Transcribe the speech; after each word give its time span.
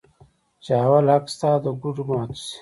چې 0.63 0.71
اول 0.83 1.05
حق 1.13 1.25
ستا 1.35 1.51
د 1.63 1.65
ګوډو 1.81 2.03
ماتو 2.09 2.35
شي. 2.45 2.55